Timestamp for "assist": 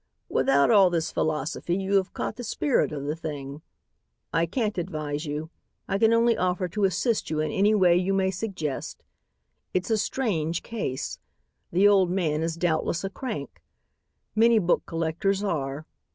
6.85-7.29